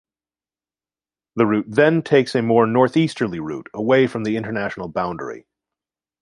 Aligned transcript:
The 1.35 1.45
route 1.45 1.65
then 1.69 2.01
takes 2.01 2.33
a 2.33 2.41
more 2.41 2.65
northeasterly 2.65 3.39
route 3.39 3.69
away 3.71 4.07
from 4.07 4.23
the 4.23 4.35
international 4.35 4.87
boundary. 4.89 5.45